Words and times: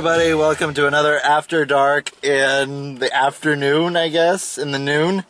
Everybody. 0.00 0.32
Welcome 0.32 0.72
to 0.72 0.86
another 0.86 1.18
After 1.18 1.66
Dark 1.66 2.24
in 2.24 2.94
the 3.00 3.14
afternoon, 3.14 3.98
I 3.98 4.08
guess, 4.08 4.56
in 4.56 4.70
the 4.70 4.78
noon. 4.78 5.24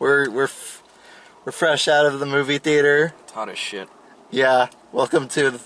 We're 0.00 0.28
we're 0.28 0.44
f- 0.46 0.82
we're 1.44 1.52
fresh 1.52 1.86
out 1.86 2.06
of 2.06 2.18
the 2.18 2.26
movie 2.26 2.58
theater. 2.58 3.14
It's 3.22 3.30
hot 3.30 3.48
as 3.48 3.56
shit. 3.56 3.88
Yeah. 4.32 4.70
Welcome 4.90 5.28
to 5.28 5.60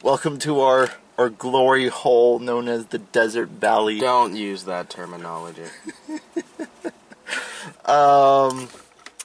welcome 0.00 0.38
to 0.38 0.60
our 0.60 0.90
our 1.18 1.28
glory 1.28 1.88
hole 1.88 2.38
known 2.38 2.68
as 2.68 2.86
the 2.86 2.98
Desert 2.98 3.48
Valley. 3.48 3.98
Don't 3.98 4.36
use 4.36 4.62
that 4.66 4.90
terminology. 4.90 5.64
Um, 7.84 8.68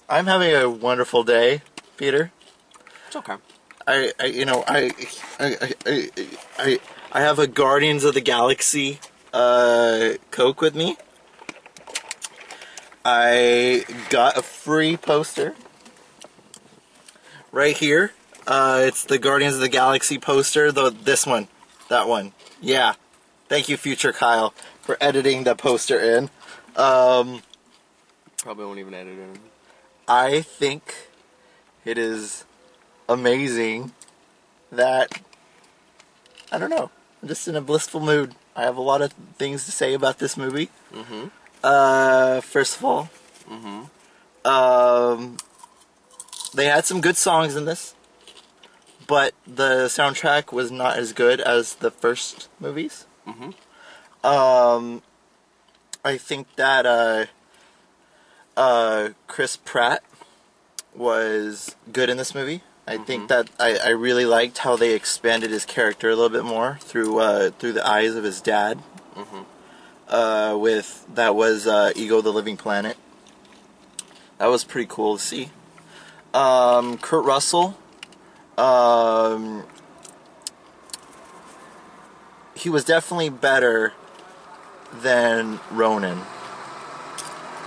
I'm 0.10 0.26
having 0.26 0.52
a 0.52 0.68
wonderful 0.68 1.24
day, 1.24 1.62
Peter. 1.96 2.32
It's 3.06 3.16
okay. 3.18 3.36
I, 3.86 4.12
I 4.20 4.26
you 4.26 4.46
know 4.46 4.64
I 4.68 4.92
I, 5.40 5.58
I 5.62 5.74
I 5.86 6.10
I 6.58 6.80
have 7.22 7.40
a 7.40 7.48
Guardians 7.48 8.04
of 8.04 8.14
the 8.14 8.22
Galaxy 8.22 9.00
uh 9.34 10.14
Coke 10.32 10.62
with 10.62 10.76
me. 10.76 10.98
I 13.06 13.86
got 14.10 14.38
a 14.38 14.42
free 14.42 14.96
poster 14.96 15.56
right 17.52 17.76
here. 17.76 18.14
Uh, 18.46 18.84
it's 18.86 19.06
the 19.06 19.18
Guardians 19.18 19.56
of 19.56 19.62
the 19.62 19.70
Galaxy 19.70 20.18
poster. 20.18 20.72
The 20.72 20.90
this 20.90 21.26
one, 21.26 21.48
that 21.90 22.08
one. 22.08 22.34
Yeah. 22.62 22.96
Thank 23.48 23.70
you, 23.70 23.78
future 23.78 24.14
Kyle, 24.14 24.54
for 24.82 24.98
editing 25.00 25.44
the 25.44 25.56
poster 25.56 26.00
in. 26.00 26.30
Um, 26.76 27.42
Probably 28.40 28.66
won't 28.66 28.80
even 28.80 28.94
edit 28.94 29.18
it. 29.20 29.40
I 30.08 30.42
think 30.42 31.10
it 31.86 31.98
is 31.98 32.46
amazing 33.08 33.92
that 34.72 35.22
I 36.52 36.58
don't 36.58 36.70
know. 36.70 36.90
I'm 37.24 37.30
just 37.30 37.48
in 37.48 37.56
a 37.56 37.62
blissful 37.62 38.02
mood. 38.02 38.36
I 38.54 38.64
have 38.64 38.76
a 38.76 38.82
lot 38.82 39.02
of 39.02 39.14
things 39.38 39.64
to 39.64 39.72
say 39.72 39.94
about 39.94 40.20
this 40.20 40.36
movie. 40.36 40.68
Mm-hmm. 40.94 41.28
Uh, 41.64 42.42
first 42.42 42.76
of 42.78 42.84
all, 42.84 43.10
Mm-hmm. 43.50 44.48
um, 44.48 45.38
they 46.54 46.66
had 46.66 46.84
some 46.84 47.00
good 47.00 47.16
songs 47.16 47.56
in 47.56 47.64
this, 47.64 47.96
but 49.08 49.34
the 49.48 49.86
soundtrack 49.86 50.52
was 50.52 50.70
not 50.70 50.98
as 50.98 51.14
good 51.14 51.40
as 51.40 51.76
the 51.76 51.92
first 51.92 52.50
movies. 52.60 53.06
Mm-hmm. 53.26 54.26
Um, 54.26 55.02
I 56.04 56.18
think 56.18 56.48
that 56.58 56.86
uh, 56.86 57.26
uh, 58.58 59.10
Chris 59.28 59.56
Pratt 59.56 60.04
was 60.94 61.76
good 61.92 62.10
in 62.10 62.18
this 62.18 62.36
movie. 62.36 62.64
I 62.86 62.98
think 62.98 63.30
that 63.30 63.50
I, 63.60 63.78
I 63.78 63.90
really 63.90 64.26
liked 64.26 64.58
how 64.60 64.76
they 64.76 64.94
expanded 64.94 65.52
his 65.52 65.66
character 65.66 66.10
a 66.10 66.16
little 66.16 66.30
bit 66.30 66.44
more 66.44 66.78
through 66.82 67.20
uh, 67.20 67.50
through 67.52 67.74
the 67.74 67.88
eyes 67.88 68.16
of 68.16 68.24
his 68.24 68.42
dad. 68.42 68.80
Mhm. 69.16 69.46
Uh, 70.10 70.58
with 70.58 71.06
that 71.14 71.34
was 71.36 71.66
uh, 71.66 71.92
Ego 71.96 72.22
the 72.22 72.32
Living 72.32 72.58
Planet. 72.58 72.98
That 74.38 74.48
was 74.48 74.64
pretty 74.66 74.88
cool 74.90 75.18
to 75.18 75.24
see. 75.24 75.50
Um, 76.34 76.98
Kurt 76.98 77.24
Russell. 77.24 77.78
Um, 78.58 79.64
he 82.56 82.70
was 82.70 82.84
definitely 82.84 83.30
better 83.30 83.94
than 84.92 85.60
Ronan 85.72 86.22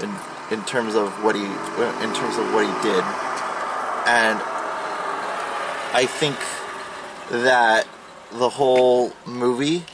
in 0.00 0.15
in 0.50 0.65
terms 0.65 0.94
of 0.94 1.25
what 1.25 1.34
he 1.34 1.43
in 1.43 2.15
terms 2.15 2.37
of 2.37 2.53
what 2.53 2.66
he 2.66 2.83
did, 2.88 3.03
and 4.06 4.41
I 5.92 6.06
think 6.06 6.36
that 7.30 7.86
the 8.32 8.50
whole 8.50 9.12
movie 9.24 9.84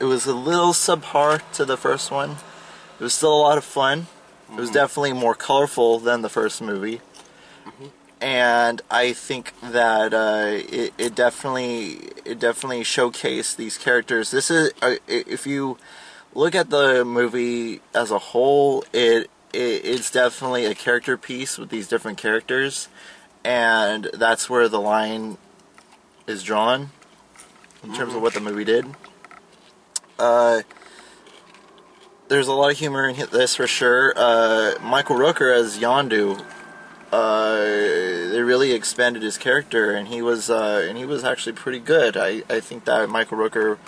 it 0.00 0.04
was 0.04 0.26
a 0.26 0.34
little 0.34 0.72
subpar 0.72 1.42
to 1.54 1.64
the 1.64 1.76
first 1.76 2.10
one. 2.10 2.36
It 3.00 3.02
was 3.02 3.14
still 3.14 3.34
a 3.34 3.42
lot 3.42 3.58
of 3.58 3.64
fun. 3.64 4.06
It 4.50 4.56
was 4.56 4.70
definitely 4.70 5.12
more 5.12 5.34
colorful 5.34 5.98
than 5.98 6.22
the 6.22 6.28
first 6.28 6.62
movie. 6.62 7.00
And 8.20 8.80
I 8.90 9.12
think 9.12 9.52
that 9.60 10.14
uh, 10.14 10.46
it, 10.50 10.92
it 10.98 11.14
definitely 11.14 12.10
it 12.24 12.40
definitely 12.40 12.82
showcased 12.82 13.56
these 13.56 13.78
characters. 13.78 14.30
This 14.30 14.50
is 14.50 14.72
uh, 14.82 14.96
if 15.06 15.46
you 15.46 15.78
look 16.34 16.54
at 16.54 16.70
the 16.70 17.04
movie 17.04 17.80
as 17.94 18.10
a 18.10 18.18
whole, 18.18 18.84
it, 18.92 19.30
it 19.52 19.84
it's 19.84 20.10
definitely 20.10 20.64
a 20.64 20.74
character 20.74 21.16
piece 21.16 21.58
with 21.58 21.68
these 21.68 21.86
different 21.86 22.18
characters, 22.18 22.88
and 23.44 24.10
that's 24.14 24.48
where 24.48 24.68
the 24.68 24.80
line 24.80 25.38
is 26.26 26.42
drawn 26.42 26.90
in 27.82 27.94
terms 27.94 28.14
of 28.14 28.22
what 28.22 28.34
the 28.34 28.40
movie 28.40 28.64
did. 28.64 28.86
Uh, 30.18 30.62
there's 32.28 32.48
a 32.48 32.52
lot 32.52 32.70
of 32.70 32.78
humor 32.78 33.08
in 33.08 33.16
this 33.30 33.56
for 33.56 33.66
sure. 33.66 34.12
Uh, 34.16 34.74
Michael 34.82 35.16
Rooker 35.16 35.54
as 35.54 35.78
Yondu, 35.78 36.44
uh, 37.10 37.56
they 37.56 38.42
really 38.42 38.72
expanded 38.72 39.22
his 39.22 39.38
character, 39.38 39.92
and 39.92 40.08
he 40.08 40.20
was 40.20 40.50
uh, 40.50 40.84
and 40.88 40.98
he 40.98 41.06
was 41.06 41.24
actually 41.24 41.54
pretty 41.54 41.78
good. 41.78 42.16
I, 42.16 42.42
I 42.50 42.60
think 42.60 42.84
that 42.84 43.08
Michael 43.08 43.38
Rooker 43.38 43.78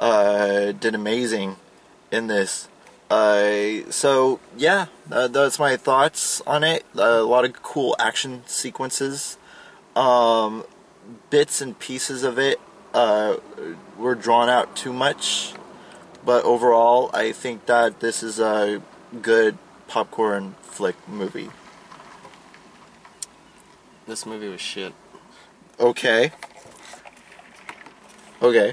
uh, 0.00 0.72
did 0.72 0.94
amazing 0.94 1.56
in 2.10 2.28
this. 2.28 2.68
Uh, 3.12 3.90
so 3.90 4.40
yeah, 4.56 4.86
uh, 5.10 5.28
that's 5.28 5.58
my 5.58 5.76
thoughts 5.76 6.40
on 6.46 6.64
it. 6.64 6.82
a 6.94 7.20
lot 7.20 7.44
of 7.44 7.62
cool 7.62 7.94
action 7.98 8.42
sequences. 8.46 9.36
Um, 9.94 10.64
bits 11.28 11.60
and 11.60 11.78
pieces 11.78 12.24
of 12.24 12.38
it 12.38 12.58
uh, 12.94 13.36
were 13.98 14.14
drawn 14.14 14.48
out 14.48 14.74
too 14.74 14.94
much, 14.94 15.52
but 16.24 16.42
overall, 16.44 17.10
I 17.12 17.32
think 17.32 17.66
that 17.66 18.00
this 18.00 18.22
is 18.22 18.40
a 18.40 18.80
good 19.20 19.58
popcorn 19.88 20.54
flick 20.62 20.96
movie. 21.06 21.50
This 24.06 24.24
movie 24.24 24.48
was 24.48 24.62
shit. 24.62 24.94
Okay. 25.78 26.32
Okay. 28.40 28.72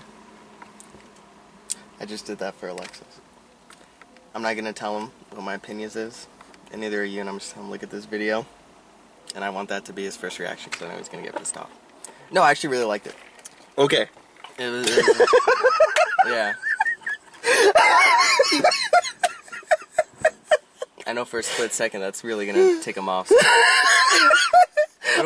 I 1.99 2.05
just 2.05 2.25
did 2.25 2.39
that 2.39 2.55
for 2.55 2.69
Alexis. 2.69 3.18
I'm 4.33 4.41
not 4.41 4.55
gonna 4.55 4.73
tell 4.73 4.99
him 4.99 5.11
what 5.31 5.43
my 5.43 5.55
opinions 5.55 5.95
is, 5.95 6.27
and 6.71 6.81
neither 6.81 7.01
are 7.01 7.05
you. 7.05 7.19
And 7.21 7.29
I'm 7.29 7.39
just 7.39 7.53
him 7.53 7.69
look 7.69 7.83
at 7.83 7.89
this 7.89 8.05
video, 8.05 8.45
and 9.35 9.43
I 9.43 9.49
want 9.49 9.69
that 9.69 9.85
to 9.85 9.93
be 9.93 10.03
his 10.03 10.15
first 10.15 10.39
reaction 10.39 10.71
because 10.71 10.87
I 10.87 10.91
know 10.91 10.97
he's 10.97 11.09
gonna 11.09 11.23
get 11.23 11.35
pissed 11.35 11.57
off. 11.57 11.71
No, 12.31 12.41
I 12.41 12.51
actually 12.51 12.69
really 12.69 12.85
liked 12.85 13.07
it. 13.07 13.15
Okay. 13.77 14.07
It 14.57 14.69
was, 14.69 14.87
it 14.89 15.05
was 15.05 15.29
yeah. 16.27 16.53
I 21.07 21.13
know 21.13 21.25
for 21.25 21.39
a 21.39 21.43
split 21.43 21.73
second 21.73 22.01
that's 22.01 22.23
really 22.23 22.45
gonna 22.45 22.81
tick 22.81 22.95
him 22.95 23.09
off. 23.09 23.29
Be 23.29 23.35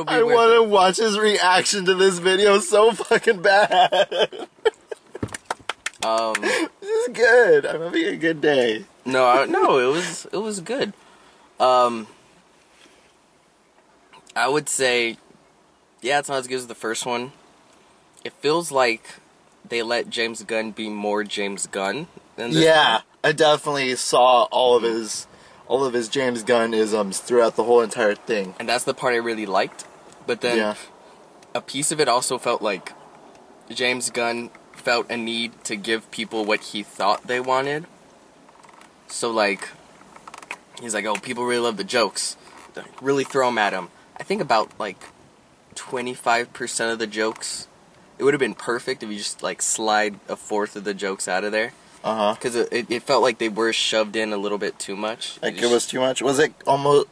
I 0.08 0.24
want 0.24 0.54
to 0.54 0.64
watch 0.64 0.98
his 0.98 1.20
reaction 1.20 1.86
to 1.86 1.94
this 1.94 2.18
video 2.18 2.58
so 2.60 2.94
fucking 2.94 3.42
bad. 3.42 4.48
Um, 6.04 6.34
this 6.42 6.70
is 6.82 7.08
good. 7.14 7.66
I'm 7.66 7.82
having 7.82 8.06
a 8.06 8.16
good 8.16 8.42
day. 8.42 8.86
No, 9.06 9.26
I, 9.26 9.46
no, 9.46 9.80
it 9.80 9.92
was 9.92 10.26
it 10.32 10.38
was 10.38 10.60
good. 10.62 10.94
Um, 11.60 12.08
I 14.36 14.48
would 14.48 14.68
say, 14.70 15.18
yeah, 16.02 16.20
it's 16.20 16.30
not 16.30 16.40
as 16.40 16.48
good 16.48 16.56
as 16.58 16.68
the 16.68 16.76
first 16.76 17.06
one. 17.06 17.32
It 18.24 18.34
feels 18.34 18.72
like 18.72 19.04
they 19.68 19.84
let 19.84 20.10
James 20.10 20.44
Gunn 20.44 20.72
be 20.72 20.90
more 20.90 21.24
James 21.24 21.68
Gunn 21.68 22.08
than 22.36 22.52
this 22.52 22.64
Yeah, 22.64 22.94
one. 22.96 23.04
I 23.24 23.32
definitely 23.32 23.96
saw 23.96 24.44
all 24.52 24.76
of 24.78 24.84
his 24.84 25.28
all 25.68 25.86
of 25.86 25.94
his 25.94 26.10
James 26.10 26.44
Gunn 26.44 26.74
isms 26.74 27.20
throughout 27.20 27.56
the 27.56 27.64
whole 27.64 27.82
entire 27.82 28.16
thing. 28.16 28.54
and 28.60 28.68
that's 28.68 28.84
the 28.84 28.94
part 28.94 29.14
I 29.14 29.18
really 29.18 29.46
liked. 29.46 29.86
But 30.26 30.42
then 30.42 30.58
yeah. 30.58 30.76
a 31.54 31.62
piece 31.62 31.92
of 31.92 32.00
it 32.00 32.08
also 32.08 32.38
felt 32.38 32.62
like 32.62 32.94
James 33.70 34.10
Gunn 34.10 34.50
felt 34.74 35.10
a 35.10 35.18
need 35.18 35.64
to 35.66 35.76
give 35.76 36.10
people 36.12 36.44
what 36.46 36.62
he 36.62 36.84
thought 36.84 37.28
they 37.28 37.40
wanted. 37.40 37.86
So 39.14 39.30
like, 39.30 39.70
he's 40.82 40.94
like, 40.96 41.06
"Oh, 41.06 41.16
people 41.16 41.46
really 41.46 41.62
love 41.62 41.78
the 41.78 41.84
jokes. 41.84 42.36
Like, 42.76 42.86
really 43.02 43.24
throw 43.24 43.48
them 43.48 43.58
at 43.60 43.72
him." 43.74 43.90
I 44.18 44.24
think 44.24 44.42
about 44.42 44.72
like 44.80 44.98
twenty-five 45.76 46.52
percent 46.54 46.92
of 46.92 47.00
the 47.00 47.08
jokes. 47.08 47.68
It 48.18 48.24
would 48.24 48.34
have 48.34 48.40
been 48.40 48.56
perfect 48.56 49.04
if 49.04 49.10
you 49.10 49.18
just 49.18 49.44
like 49.44 49.62
slide 49.62 50.20
a 50.28 50.36
fourth 50.36 50.76
of 50.76 50.84
the 50.84 50.94
jokes 50.94 51.28
out 51.28 51.44
of 51.44 51.52
there, 51.52 51.74
Uh 52.04 52.16
huh. 52.16 52.34
because 52.34 52.56
it, 52.56 52.70
it, 52.72 52.92
it 52.92 53.04
felt 53.04 53.22
like 53.22 53.38
they 53.38 53.50
were 53.50 53.72
shoved 53.74 54.16
in 54.16 54.34
a 54.34 54.38
little 54.38 54.58
bit 54.58 54.80
too 54.80 54.96
much. 54.96 55.40
Like 55.42 55.56
it 55.58 55.62
just- 55.62 55.74
was 55.74 55.88
too 55.88 56.00
much. 56.00 56.22
Was 56.22 56.40
it 56.40 56.54
almost? 56.66 57.08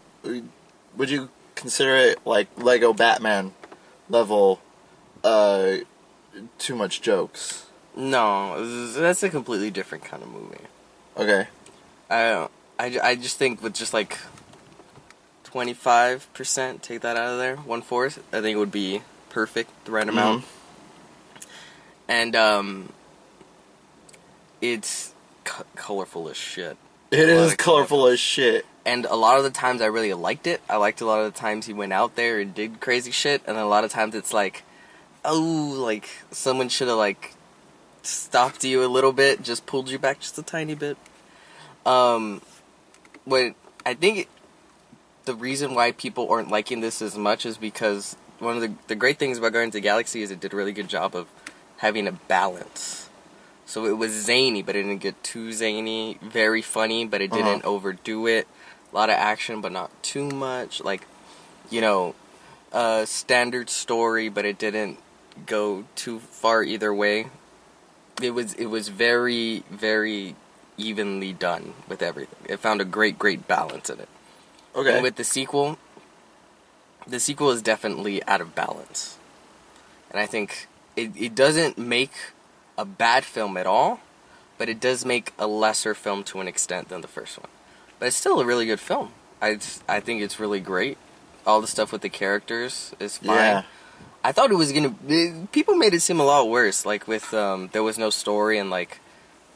Would 0.97 1.09
you 1.09 1.29
consider 1.55 1.95
it 1.97 2.19
like 2.25 2.47
Lego 2.57 2.93
Batman 2.93 3.53
level? 4.09 4.59
Uh, 5.23 5.77
too 6.57 6.75
much 6.75 7.01
jokes. 7.01 7.67
no, 7.95 8.65
that's 8.93 9.21
a 9.21 9.29
completely 9.29 9.69
different 9.69 10.03
kind 10.03 10.23
of 10.23 10.29
movie. 10.29 10.65
Okay. 11.15 11.47
I 12.11 12.47
I, 12.77 12.89
ju- 12.89 12.99
I 13.01 13.15
just 13.15 13.37
think 13.37 13.63
with 13.63 13.73
just 13.73 13.93
like 13.93 14.17
twenty 15.43 15.73
five 15.73 16.31
percent, 16.33 16.83
take 16.83 17.01
that 17.01 17.15
out 17.17 17.31
of 17.31 17.37
there, 17.39 17.55
one 17.55 17.81
fourth. 17.81 18.19
I 18.33 18.41
think 18.41 18.55
it 18.55 18.59
would 18.59 18.71
be 18.71 19.01
perfect, 19.29 19.85
the 19.85 19.91
right 19.91 20.07
amount. 20.07 20.43
And 22.07 22.35
um, 22.35 22.91
it's 24.59 25.13
c- 25.47 25.63
colorful 25.75 26.27
as 26.29 26.37
shit. 26.37 26.75
It 27.11 27.29
is 27.29 27.55
colorful 27.55 28.07
as 28.07 28.19
shit. 28.19 28.65
And 28.85 29.05
a 29.05 29.15
lot 29.15 29.37
of 29.37 29.43
the 29.43 29.51
times 29.51 29.81
I 29.81 29.85
really 29.85 30.13
liked 30.13 30.47
it. 30.47 30.59
I 30.69 30.77
liked 30.77 31.01
a 31.01 31.05
lot 31.05 31.19
of 31.21 31.33
the 31.33 31.39
times 31.39 31.67
he 31.67 31.73
went 31.73 31.93
out 31.93 32.15
there 32.15 32.39
and 32.39 32.53
did 32.53 32.79
crazy 32.81 33.11
shit, 33.11 33.41
and 33.45 33.55
then 33.55 33.63
a 33.63 33.67
lot 33.67 33.83
of 33.83 33.91
times 33.91 34.15
it's 34.15 34.33
like, 34.33 34.63
oh, 35.23 35.75
like 35.77 36.09
someone 36.31 36.67
should 36.67 36.87
have 36.87 36.97
like 36.97 37.35
stopped 38.03 38.63
you 38.63 38.83
a 38.83 38.87
little 38.87 39.13
bit, 39.13 39.43
just 39.43 39.65
pulled 39.65 39.89
you 39.89 39.99
back 39.99 40.19
just 40.19 40.37
a 40.37 40.43
tiny 40.43 40.73
bit. 40.73 40.97
Um, 41.85 42.41
what 43.25 43.53
I 43.85 43.93
think 43.93 44.27
the 45.25 45.35
reason 45.35 45.73
why 45.75 45.91
people 45.91 46.29
aren't 46.31 46.49
liking 46.49 46.81
this 46.81 47.01
as 47.01 47.17
much 47.17 47.45
is 47.45 47.57
because 47.57 48.15
one 48.39 48.55
of 48.55 48.61
the 48.61 48.73
the 48.87 48.95
great 48.95 49.17
things 49.19 49.37
about 49.37 49.53
Guardians 49.53 49.71
of 49.75 49.81
the 49.81 49.87
Galaxy 49.87 50.21
is 50.21 50.31
it 50.31 50.39
did 50.39 50.53
a 50.53 50.55
really 50.55 50.71
good 50.73 50.87
job 50.87 51.15
of 51.15 51.27
having 51.77 52.07
a 52.07 52.11
balance. 52.11 53.09
So 53.65 53.85
it 53.85 53.97
was 53.97 54.11
zany, 54.11 54.61
but 54.61 54.75
it 54.75 54.83
didn't 54.83 55.01
get 55.01 55.23
too 55.23 55.53
zany. 55.53 56.17
Very 56.21 56.61
funny, 56.61 57.05
but 57.05 57.21
it 57.21 57.31
Uh-huh. 57.31 57.41
didn't 57.43 57.65
overdo 57.65 58.27
it. 58.27 58.47
A 58.91 58.95
lot 58.95 59.09
of 59.09 59.15
action, 59.15 59.61
but 59.61 59.71
not 59.71 59.89
too 60.03 60.27
much. 60.29 60.83
Like, 60.83 61.07
you 61.69 61.79
know, 61.79 62.13
a 62.73 63.05
standard 63.07 63.69
story, 63.69 64.27
but 64.27 64.43
it 64.43 64.57
didn't 64.57 64.99
go 65.45 65.85
too 65.95 66.19
far 66.19 66.63
either 66.63 66.93
way. 66.93 67.27
It 68.21 68.31
was 68.31 68.53
it 68.55 68.65
was 68.65 68.89
very 68.89 69.63
very 69.71 70.35
evenly 70.81 71.33
done 71.33 71.73
with 71.87 72.01
everything. 72.01 72.39
It 72.49 72.59
found 72.59 72.81
a 72.81 72.85
great 72.85 73.17
great 73.19 73.47
balance 73.47 73.89
in 73.89 73.99
it. 73.99 74.09
Okay. 74.75 74.93
And 74.95 75.03
with 75.03 75.15
the 75.15 75.23
sequel, 75.23 75.77
the 77.07 77.19
sequel 77.19 77.51
is 77.51 77.61
definitely 77.61 78.23
out 78.25 78.41
of 78.41 78.55
balance. 78.55 79.17
And 80.09 80.19
I 80.19 80.25
think 80.25 80.67
it, 80.95 81.11
it 81.15 81.35
doesn't 81.35 81.77
make 81.77 82.11
a 82.77 82.85
bad 82.85 83.23
film 83.23 83.57
at 83.57 83.65
all, 83.65 83.99
but 84.57 84.69
it 84.69 84.79
does 84.79 85.05
make 85.05 85.33
a 85.39 85.47
lesser 85.47 85.93
film 85.93 86.23
to 86.25 86.39
an 86.41 86.47
extent 86.47 86.89
than 86.89 87.01
the 87.01 87.07
first 87.07 87.37
one. 87.39 87.49
But 87.99 88.07
it's 88.07 88.17
still 88.17 88.39
a 88.39 88.45
really 88.45 88.65
good 88.65 88.79
film. 88.79 89.11
I, 89.41 89.59
I 89.87 89.99
think 89.99 90.21
it's 90.21 90.39
really 90.39 90.59
great. 90.59 90.97
All 91.45 91.61
the 91.61 91.67
stuff 91.67 91.91
with 91.91 92.01
the 92.01 92.09
characters 92.09 92.93
is 92.99 93.17
fine. 93.17 93.35
Yeah. 93.35 93.63
I 94.23 94.31
thought 94.31 94.51
it 94.51 94.55
was 94.55 94.71
gonna. 94.71 94.93
it- 95.07 95.51
people 95.51 95.75
made 95.75 95.93
it 95.95 96.01
seem 96.01 96.19
a 96.19 96.23
lot 96.23 96.47
worse. 96.47 96.85
Like 96.85 97.07
with 97.07 97.33
um, 97.33 97.69
there 97.71 97.81
was 97.81 97.97
no 97.97 98.09
story 98.11 98.59
and 98.59 98.69
like 98.69 98.99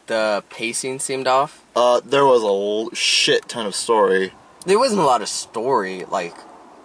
the 0.08 0.44
pacing 0.50 1.00
seemed 1.00 1.28
off. 1.28 1.64
Uh, 1.76 2.02
there 2.04 2.26
was 2.26 2.44
a 2.44 2.96
shit 2.96 3.48
ton 3.50 3.66
of 3.66 3.76
story. 3.76 4.34
There 4.66 4.80
wasn't 4.80 5.02
a 5.02 5.06
lot 5.06 5.22
of 5.22 5.28
story. 5.30 6.06
Like 6.06 6.34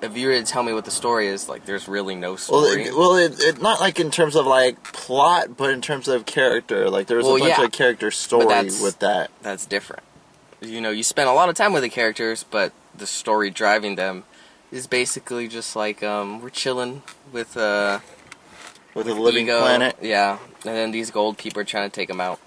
if 0.02 0.16
you 0.16 0.28
were 0.28 0.34
to 0.38 0.44
tell 0.44 0.62
me 0.62 0.72
what 0.72 0.84
the 0.84 0.90
story 0.90 1.28
is, 1.28 1.48
like 1.48 1.64
there's 1.66 1.88
really 1.88 2.14
no 2.14 2.30
Well, 2.30 2.36
story. 2.38 2.84
it, 2.84 2.94
well, 2.96 3.14
it, 3.16 3.38
it 3.42 3.60
not 3.62 3.80
like 3.80 4.00
in 4.00 4.10
terms 4.10 4.34
of 4.36 4.46
like 4.46 4.82
plot, 4.84 5.56
but 5.56 5.70
in 5.70 5.80
terms 5.80 6.08
of 6.08 6.26
character. 6.26 6.88
Like 6.90 7.06
there 7.06 7.16
was 7.16 7.26
Well, 7.26 7.36
a 7.36 7.40
bunch 7.40 7.58
yeah. 7.58 7.64
of 7.64 7.72
character 7.72 8.10
story 8.10 8.46
with 8.64 8.98
that. 9.00 9.30
That's 9.42 9.66
different. 9.66 10.02
You 10.60 10.80
know, 10.80 10.90
you 10.90 11.02
spend 11.02 11.28
a 11.28 11.32
lot 11.32 11.48
of 11.48 11.54
time 11.54 11.72
with 11.72 11.82
the 11.82 11.88
characters, 11.88 12.44
but 12.50 12.72
the 12.94 13.06
story 13.06 13.50
driving 13.50 13.94
them 13.96 14.24
is 14.70 14.86
basically 14.86 15.48
just 15.48 15.74
like 15.74 16.02
um, 16.02 16.40
we're 16.42 16.50
chilling 16.50 17.02
with 17.32 17.56
uh 17.56 18.00
With 18.94 19.08
a 19.08 19.14
living 19.14 19.44
Ego, 19.46 19.60
planet. 19.60 19.96
Yeah, 20.02 20.38
and 20.66 20.74
then 20.76 20.90
these 20.90 21.10
gold 21.10 21.38
people 21.38 21.60
are 21.62 21.64
trying 21.64 21.88
to 21.88 21.94
take 21.94 22.08
them 22.08 22.20
out. 22.20 22.38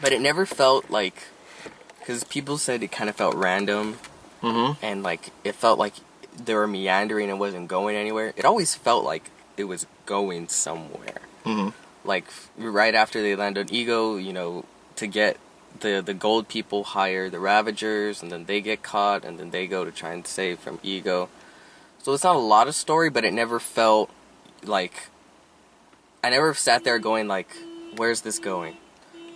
But 0.00 0.12
it 0.12 0.20
never 0.20 0.46
felt 0.46 0.90
like, 0.90 1.24
because 1.98 2.24
people 2.24 2.58
said 2.58 2.82
it 2.82 2.92
kind 2.92 3.08
of 3.10 3.16
felt 3.16 3.34
random, 3.34 3.98
Mm-hmm. 4.42 4.84
and 4.84 5.02
like 5.02 5.30
it 5.44 5.54
felt 5.54 5.78
like 5.78 5.94
they 6.36 6.54
were 6.54 6.66
meandering 6.66 7.30
and 7.30 7.40
wasn't 7.40 7.68
going 7.68 7.96
anywhere. 7.96 8.34
It 8.36 8.44
always 8.44 8.74
felt 8.74 9.02
like 9.04 9.30
it 9.56 9.64
was 9.64 9.86
going 10.04 10.48
somewhere. 10.48 11.22
Mm-hmm. 11.46 11.70
Like 12.04 12.26
right 12.58 12.94
after 12.94 13.22
they 13.22 13.34
land 13.34 13.56
on 13.56 13.72
Ego, 13.72 14.16
you 14.16 14.32
know, 14.34 14.66
to 14.96 15.06
get 15.06 15.38
the 15.80 16.02
the 16.04 16.12
gold 16.14 16.48
people 16.48 16.84
hire 16.84 17.30
the 17.30 17.40
Ravagers, 17.40 18.22
and 18.22 18.30
then 18.30 18.44
they 18.44 18.60
get 18.60 18.82
caught, 18.82 19.24
and 19.24 19.38
then 19.40 19.50
they 19.50 19.66
go 19.66 19.84
to 19.84 19.90
try 19.90 20.12
and 20.12 20.26
save 20.26 20.58
from 20.58 20.78
Ego. 20.82 21.28
So 22.02 22.12
it's 22.12 22.22
not 22.22 22.36
a 22.36 22.38
lot 22.38 22.68
of 22.68 22.74
story, 22.74 23.08
but 23.08 23.24
it 23.24 23.32
never 23.32 23.58
felt 23.58 24.10
like 24.62 25.08
I 26.22 26.28
never 26.30 26.52
sat 26.54 26.84
there 26.84 26.98
going 26.98 27.26
like, 27.26 27.48
"Where's 27.96 28.20
this 28.20 28.38
going?" 28.38 28.76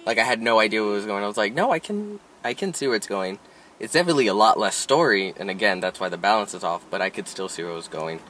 Like 0.06 0.18
I 0.18 0.24
had 0.24 0.40
no 0.40 0.58
idea 0.60 0.82
what 0.82 0.92
was 0.92 1.04
going. 1.06 1.18
on. 1.18 1.24
I 1.24 1.28
was 1.28 1.36
like, 1.36 1.52
"No, 1.54 1.70
I 1.70 1.78
can 1.78 2.20
I 2.44 2.54
can 2.54 2.72
see 2.74 2.86
where 2.86 2.96
it's 2.96 3.06
going." 3.06 3.38
It's 3.78 3.92
definitely 3.94 4.26
a 4.26 4.34
lot 4.34 4.58
less 4.58 4.76
story, 4.76 5.32
and 5.38 5.48
again, 5.50 5.80
that's 5.80 5.98
why 6.00 6.08
the 6.08 6.18
balance 6.18 6.52
is 6.54 6.62
off. 6.64 6.84
But 6.90 7.00
I 7.00 7.08
could 7.10 7.28
still 7.28 7.48
see 7.48 7.62
where 7.62 7.72
it 7.72 7.76
was 7.76 7.88
going, 7.88 8.20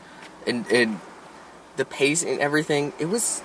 and 0.47 0.67
and 0.71 1.01
the 1.77 1.85
pace 1.85 2.23
and 2.23 2.39
everything. 2.41 2.93
It 2.99 3.07
was. 3.07 3.43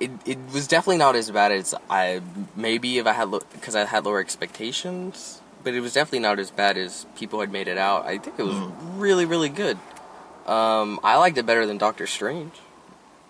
It, 0.00 0.12
it 0.24 0.38
was 0.54 0.68
definitely 0.68 0.98
not 0.98 1.16
as 1.16 1.28
bad 1.28 1.50
as 1.50 1.74
I 1.90 2.20
maybe 2.54 2.98
if 2.98 3.06
I 3.08 3.12
had 3.14 3.30
because 3.52 3.74
I 3.74 3.84
had 3.84 4.04
lower 4.04 4.20
expectations, 4.20 5.40
but 5.64 5.74
it 5.74 5.80
was 5.80 5.92
definitely 5.92 6.20
not 6.20 6.38
as 6.38 6.52
bad 6.52 6.78
as 6.78 7.04
people 7.16 7.40
had 7.40 7.50
made 7.50 7.66
it 7.66 7.78
out. 7.78 8.06
I 8.06 8.18
think 8.18 8.38
it 8.38 8.44
was 8.44 8.56
really 8.94 9.24
really 9.24 9.48
good. 9.48 9.76
Um, 10.46 11.00
I 11.02 11.16
liked 11.16 11.36
it 11.36 11.46
better 11.46 11.66
than 11.66 11.78
Doctor 11.78 12.06
Strange 12.06 12.52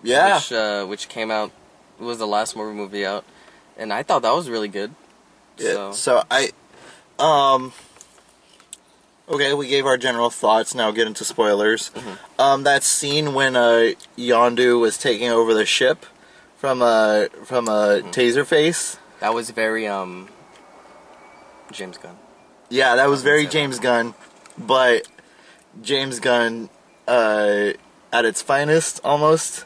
Yeah. 0.02 0.34
which 0.36 0.52
uh, 0.52 0.84
which 0.84 1.08
came 1.08 1.30
out 1.30 1.52
was 1.98 2.18
the 2.18 2.26
last 2.26 2.54
Marvel 2.54 2.74
movie 2.74 3.06
out, 3.06 3.24
and 3.78 3.92
I 3.92 4.02
thought 4.02 4.22
that 4.22 4.34
was 4.34 4.50
really 4.50 4.68
good. 4.68 4.94
Yeah, 5.58 5.72
So 5.72 5.92
So 5.92 6.22
I, 6.30 6.50
um, 7.18 7.72
okay, 9.28 9.54
we 9.54 9.68
gave 9.68 9.86
our 9.86 9.96
general 9.96 10.30
thoughts. 10.30 10.74
Now 10.74 10.90
get 10.90 11.06
into 11.06 11.24
spoilers. 11.24 11.90
Mm-hmm. 11.90 12.40
Um, 12.40 12.64
that 12.64 12.82
scene 12.82 13.34
when 13.34 13.56
uh 13.56 13.92
Yondu 14.16 14.80
was 14.80 14.98
taking 14.98 15.28
over 15.30 15.54
the 15.54 15.64
ship 15.66 16.04
from 16.56 16.82
a 16.82 17.28
from 17.44 17.68
a 17.68 18.00
Mm-hmm. 18.02 18.10
Taserface. 18.10 18.98
that 19.20 19.32
was 19.34 19.50
very 19.50 19.86
um 19.86 20.28
James 21.72 21.98
Gunn. 21.98 22.16
Yeah, 22.70 22.96
that 22.96 23.08
was 23.08 23.22
very. 23.22 23.46
James 23.46 23.78
Gunn, 23.78 24.14
but 24.58 25.08
James 25.82 26.20
Gunn 26.20 26.68
uh, 27.06 27.72
at 28.12 28.24
its 28.24 28.42
finest 28.42 29.00
almost. 29.04 29.64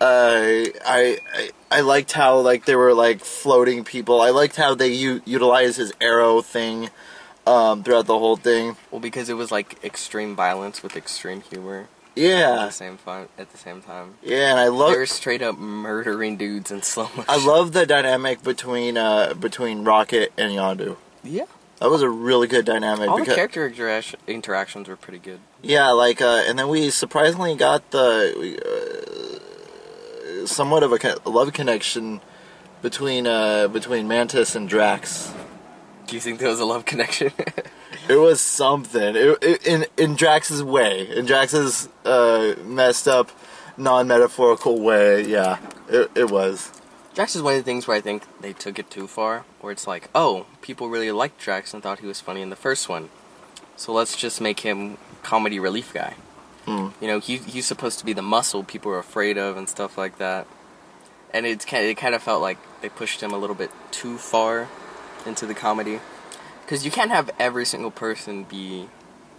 Uh, 0.00 0.68
I, 0.84 1.18
I 1.34 1.50
I 1.74 1.80
liked 1.80 2.12
how 2.12 2.38
like 2.38 2.64
there 2.64 2.78
were 2.78 2.94
like 2.94 3.20
floating 3.20 3.84
people. 3.84 4.20
I 4.20 4.30
liked 4.30 4.56
how 4.56 4.74
they 4.74 4.88
u- 4.88 5.22
utilized 5.24 5.76
his 5.76 5.92
arrow 6.00 6.40
thing 6.42 6.90
um, 7.46 7.82
throughout 7.82 8.06
the 8.06 8.18
whole 8.18 8.36
thing. 8.36 8.76
Well, 8.90 9.00
because 9.00 9.28
it 9.28 9.34
was 9.34 9.50
like 9.50 9.82
extreme 9.84 10.34
violence 10.36 10.82
with 10.82 10.96
extreme 10.96 11.40
humor 11.42 11.80
at 12.16 12.22
Yeah, 12.22 12.54
the 12.66 12.70
same 12.70 12.96
time. 12.98 13.28
At 13.38 13.50
the 13.52 13.58
same 13.58 13.82
time, 13.82 14.14
yeah, 14.22 14.50
and 14.52 14.60
I 14.60 14.68
love 14.68 14.74
they 14.74 14.84
love 14.84 14.96
were 14.96 15.06
straight 15.06 15.42
up 15.42 15.58
murdering 15.58 16.36
dudes 16.36 16.70
in 16.70 16.82
slow 16.92 17.04
motion. 17.16 17.24
I 17.28 17.44
love 17.44 17.72
the 17.72 17.84
dynamic 17.86 18.42
between 18.42 18.96
uh, 18.96 19.34
between 19.34 19.84
Rocket 19.84 20.32
and 20.38 20.52
Yondu. 20.52 20.96
yeah. 21.22 21.46
That 21.80 21.90
was 21.90 22.02
a 22.02 22.08
really 22.08 22.46
good 22.46 22.64
dynamic. 22.64 23.10
All 23.10 23.16
the 23.18 23.22
because- 23.24 23.34
character 23.36 23.66
interaction- 23.66 24.20
interactions 24.28 24.88
were 24.88 24.96
pretty 24.96 25.18
good. 25.18 25.40
Yeah, 25.60 25.90
like, 25.90 26.22
uh, 26.22 26.44
and 26.46 26.56
then 26.58 26.68
we 26.68 26.88
surprisingly 26.90 27.56
got 27.56 27.90
the 27.90 28.08
uh, 28.64 29.38
somewhat 30.46 30.82
of 30.82 30.92
a 30.92 31.28
love 31.28 31.52
connection 31.52 32.20
between 32.82 33.26
uh, 33.26 33.68
between 33.68 34.08
Mantis 34.08 34.54
and 34.54 34.68
Drax. 34.68 35.32
Do 36.06 36.14
you 36.14 36.20
think 36.20 36.38
there 36.38 36.50
was 36.50 36.60
a 36.60 36.64
love 36.64 36.84
connection? 36.84 37.32
It 38.06 38.16
was 38.16 38.42
something 38.42 39.16
it, 39.16 39.38
it, 39.42 39.66
in 39.66 39.86
in 39.96 40.14
Drax's 40.14 40.62
way, 40.62 41.08
in 41.08 41.24
Drax's 41.24 41.88
uh, 42.04 42.54
messed 42.62 43.08
up, 43.08 43.30
non 43.78 44.08
metaphorical 44.08 44.78
way. 44.78 45.22
Yeah, 45.22 45.58
it, 45.88 46.10
it 46.14 46.30
was. 46.30 46.70
Drax 47.14 47.34
is 47.34 47.40
one 47.40 47.54
of 47.54 47.60
the 47.60 47.64
things 47.64 47.86
where 47.86 47.96
I 47.96 48.02
think 48.02 48.24
they 48.42 48.52
took 48.52 48.78
it 48.78 48.90
too 48.90 49.06
far. 49.06 49.44
Where 49.60 49.72
it's 49.72 49.86
like, 49.86 50.10
oh, 50.14 50.44
people 50.60 50.90
really 50.90 51.12
liked 51.12 51.40
Drax 51.40 51.72
and 51.72 51.82
thought 51.82 52.00
he 52.00 52.06
was 52.06 52.20
funny 52.20 52.42
in 52.42 52.50
the 52.50 52.56
first 52.56 52.90
one, 52.90 53.08
so 53.74 53.92
let's 53.92 54.16
just 54.16 54.38
make 54.38 54.60
him 54.60 54.98
comedy 55.22 55.58
relief 55.58 55.94
guy. 55.94 56.14
Hmm. 56.66 56.88
You 57.00 57.08
know, 57.08 57.20
he 57.20 57.36
he's 57.38 57.66
supposed 57.66 57.98
to 57.98 58.04
be 58.04 58.12
the 58.12 58.22
muscle 58.22 58.62
people 58.64 58.90
are 58.92 58.98
afraid 58.98 59.36
of 59.38 59.56
and 59.56 59.68
stuff 59.68 59.98
like 59.98 60.18
that. 60.18 60.46
And 61.32 61.46
it's 61.46 61.64
kind 61.64 61.84
it 61.84 61.96
kind 61.96 62.14
of 62.14 62.22
felt 62.22 62.40
like 62.42 62.58
they 62.80 62.88
pushed 62.88 63.22
him 63.22 63.32
a 63.32 63.38
little 63.38 63.56
bit 63.56 63.70
too 63.90 64.18
far 64.18 64.68
into 65.26 65.46
the 65.46 65.54
comedy, 65.54 66.00
because 66.62 66.84
you 66.84 66.90
can't 66.90 67.10
have 67.10 67.30
every 67.38 67.64
single 67.64 67.90
person 67.90 68.44
be 68.44 68.88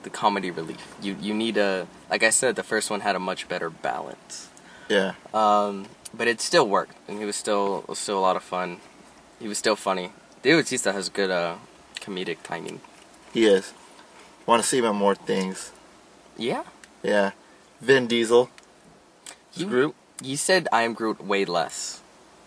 the 0.03 0.09
comedy 0.09 0.51
relief. 0.51 0.95
You 1.01 1.15
you 1.19 1.33
need 1.33 1.57
a 1.57 1.87
like 2.09 2.21
I 2.23 2.29
said, 2.31 2.55
the 2.55 2.63
first 2.63 2.89
one 2.89 2.99
had 3.01 3.15
a 3.15 3.19
much 3.19 3.47
better 3.47 3.69
balance. 3.69 4.49
Yeah, 4.87 5.13
Um, 5.33 5.87
but 6.13 6.27
it 6.27 6.39
still 6.41 6.67
worked, 6.67 6.95
and 7.07 7.17
he 7.17 7.25
was 7.25 7.35
still 7.35 7.83
was 7.87 7.97
still 7.97 8.19
a 8.19 8.21
lot 8.21 8.35
of 8.35 8.43
fun. 8.43 8.77
He 9.39 9.47
was 9.47 9.57
still 9.57 9.75
funny. 9.75 10.11
David 10.43 10.65
Bautista 10.65 10.91
has 10.93 11.09
good 11.09 11.31
uh, 11.31 11.55
comedic 11.99 12.37
timing. 12.43 12.81
he 13.33 13.45
is. 13.45 13.73
Want 14.45 14.61
to 14.61 14.67
see 14.67 14.77
in 14.77 14.95
more 14.95 15.15
things? 15.15 15.71
Yeah, 16.37 16.63
Yeah, 17.05 17.31
Vin 17.81 18.07
Diesel. 18.07 18.49
you, 19.53 19.65
Groot. 19.67 19.95
You 20.21 20.37
said 20.37 20.67
I 20.71 20.83
am 20.83 20.93
Groot 20.93 21.23
way 21.23 21.45
less 21.45 22.01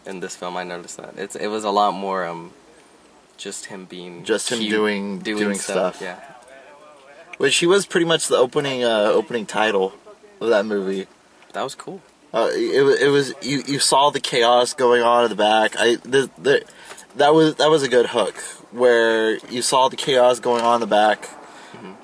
in 0.07 0.21
this 0.21 0.35
film. 0.37 0.57
I 0.57 0.65
noticed 0.65 0.97
that 0.97 1.15
it's 1.17 1.37
it 1.37 1.49
was 1.49 1.65
a 1.65 1.71
lot 1.71 1.93
more 1.95 2.25
um, 2.27 2.53
just 3.37 3.67
him 3.67 3.85
being 3.85 4.25
Just 4.25 4.51
him 4.51 4.59
cute, 4.59 4.71
doing- 4.71 5.19
doing 5.21 5.55
stuff. 5.59 6.01
Yeah, 6.03 6.19
Which 7.39 7.57
he 7.57 7.67
was 7.67 7.87
pretty 7.87 8.07
much 8.07 8.29
the 8.29 8.37
opening 8.37 8.85
uh, 8.85 9.11
opening 9.13 9.47
title 9.47 9.93
of 10.41 10.49
that 10.49 10.65
movie. 10.67 11.07
that 11.53 11.63
was 11.63 11.75
cool. 11.75 12.01
Uh, 12.33 12.51
it, 12.53 12.83
wa- 12.85 12.97
it 13.07 13.09
was 13.09 13.33
you, 13.43 13.63
you 13.67 13.79
saw 13.79 14.11
the 14.11 14.21
chaos 14.21 14.75
going 14.75 15.03
on 15.03 15.25
in 15.25 15.31
the 15.31 15.37
back. 15.37 15.77
I 15.79 15.97
the, 15.97 16.31
the, 16.37 16.63
that 17.17 17.33
was 17.35 17.55
that 17.57 17.71
was 17.71 17.83
a 17.83 17.89
good 17.89 18.07
hook 18.07 18.37
where 18.71 19.39
you 19.49 19.63
saw 19.63 19.89
the 19.89 19.97
chaos 19.97 20.39
going 20.41 20.63
on 20.63 20.75
in 20.77 20.81
the 20.81 20.87
back, 20.87 21.29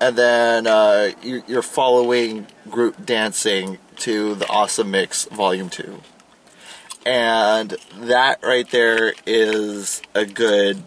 and 0.01 0.17
then 0.17 0.67
uh, 0.67 1.13
you, 1.23 1.43
you're 1.47 1.63
following 1.63 2.47
Groot 2.69 3.07
dancing 3.07 3.79
to 3.99 4.35
the 4.35 4.49
Awesome 4.49 4.91
Mix 4.91 5.25
Volume 5.27 5.69
Two, 5.69 6.01
and 7.07 7.77
that 7.97 8.43
right 8.43 8.69
there 8.71 9.15
is 9.27 10.03
a 10.15 10.25
good 10.25 10.83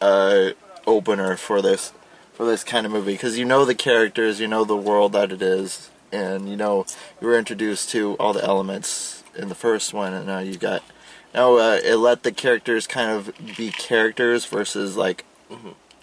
uh, 0.00 0.50
opener 0.86 1.36
for 1.36 1.62
this 1.62 1.92
for 2.32 2.44
this 2.46 2.64
kind 2.64 2.86
of 2.86 2.92
movie. 2.92 3.12
Because 3.12 3.38
you 3.38 3.44
know 3.44 3.64
the 3.64 3.74
characters, 3.74 4.40
you 4.40 4.48
know 4.48 4.64
the 4.64 4.76
world 4.76 5.12
that 5.12 5.32
it 5.32 5.42
is, 5.42 5.90
and 6.12 6.48
you 6.48 6.56
know 6.56 6.86
you 7.20 7.26
were 7.26 7.38
introduced 7.38 7.90
to 7.90 8.14
all 8.14 8.32
the 8.32 8.44
elements 8.44 9.24
in 9.36 9.48
the 9.48 9.54
first 9.54 9.92
one, 9.92 10.12
and 10.12 10.26
now 10.26 10.38
you 10.38 10.56
got 10.56 10.82
now 11.34 11.56
uh, 11.56 11.80
it 11.82 11.96
let 11.96 12.22
the 12.22 12.32
characters 12.32 12.86
kind 12.86 13.10
of 13.10 13.32
be 13.56 13.70
characters 13.70 14.44
versus 14.44 14.96
like 14.96 15.24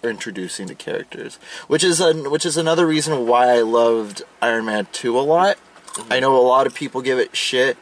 introducing 0.03 0.67
the 0.67 0.75
characters, 0.75 1.35
which 1.67 1.83
is 1.83 1.99
an, 1.99 2.29
which 2.31 2.45
is 2.45 2.57
another 2.57 2.87
reason 2.87 3.27
why 3.27 3.49
I 3.49 3.61
loved 3.61 4.23
Iron 4.41 4.65
Man 4.65 4.87
two 4.91 5.17
a 5.17 5.21
lot. 5.21 5.57
I 6.09 6.19
know 6.19 6.35
a 6.37 6.41
lot 6.41 6.67
of 6.67 6.73
people 6.73 7.01
give 7.01 7.19
it 7.19 7.35
shit, 7.35 7.77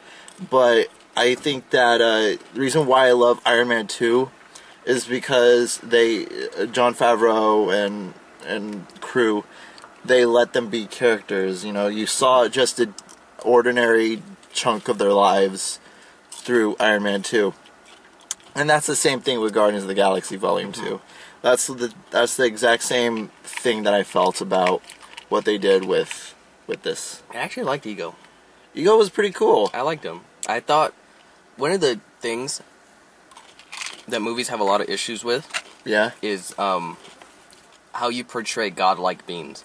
but 0.50 0.88
I 1.16 1.34
think 1.34 1.70
that 1.70 2.00
uh, 2.00 2.42
the 2.54 2.60
reason 2.60 2.86
why 2.86 3.08
I 3.08 3.12
love 3.12 3.40
Iron 3.44 3.68
Man 3.68 3.86
two 3.86 4.30
is 4.84 5.06
because 5.06 5.78
they 5.78 6.26
uh, 6.26 6.66
Jon 6.66 6.94
Favreau 6.94 7.72
and 7.72 8.14
and 8.46 8.86
crew 9.00 9.44
they 10.04 10.24
let 10.24 10.52
them 10.52 10.68
be 10.68 10.86
characters. 10.86 11.64
You 11.64 11.72
know, 11.72 11.88
you 11.88 12.06
saw 12.06 12.48
just 12.48 12.80
an 12.80 12.94
ordinary 13.42 14.22
chunk 14.52 14.88
of 14.88 14.98
their 14.98 15.12
lives 15.12 15.78
through 16.30 16.76
Iron 16.80 17.02
Man 17.02 17.22
two, 17.22 17.54
and 18.54 18.68
that's 18.68 18.86
the 18.86 18.96
same 18.96 19.20
thing 19.20 19.40
with 19.40 19.52
Guardians 19.52 19.84
of 19.84 19.88
the 19.88 19.94
Galaxy 19.94 20.36
Volume 20.36 20.72
two. 20.72 21.00
That's 21.42 21.66
the 21.68 21.92
that's 22.10 22.36
the 22.36 22.44
exact 22.44 22.82
same 22.82 23.28
thing 23.42 23.84
that 23.84 23.94
I 23.94 24.02
felt 24.02 24.40
about 24.40 24.82
what 25.28 25.44
they 25.44 25.56
did 25.58 25.84
with 25.84 26.34
with 26.66 26.82
this. 26.82 27.22
I 27.32 27.36
actually 27.38 27.64
liked 27.64 27.86
Ego. 27.86 28.14
Ego 28.74 28.96
was 28.96 29.10
pretty 29.10 29.32
cool. 29.32 29.70
I 29.72 29.80
liked 29.80 30.04
him. 30.04 30.20
I 30.46 30.60
thought 30.60 30.94
one 31.56 31.72
of 31.72 31.80
the 31.80 32.00
things 32.20 32.60
that 34.06 34.20
movies 34.20 34.48
have 34.48 34.60
a 34.60 34.64
lot 34.64 34.80
of 34.80 34.88
issues 34.88 35.24
with 35.24 35.48
Yeah. 35.84 36.12
is 36.22 36.56
um, 36.58 36.96
how 37.92 38.08
you 38.08 38.24
portray 38.24 38.70
godlike 38.70 39.26
beings. 39.26 39.64